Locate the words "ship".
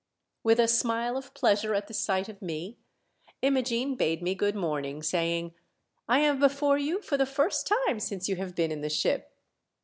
2.73-3.35, 8.87-9.31